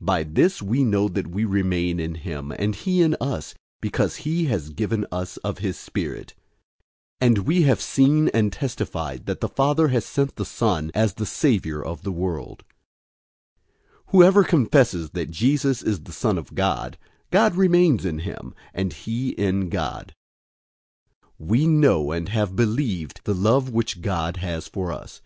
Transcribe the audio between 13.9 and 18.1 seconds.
004:015 Whoever confesses that Jesus is the Son of God, God remains